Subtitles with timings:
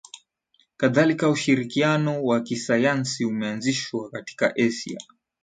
[0.77, 4.99] Kadhalika ushirikiano wa kisayansi umeanzishwa katika Asia